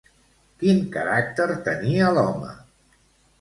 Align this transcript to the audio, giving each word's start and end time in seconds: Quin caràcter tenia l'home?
Quin 0.61 0.79
caràcter 0.95 1.47
tenia 1.67 2.09
l'home? 2.17 2.51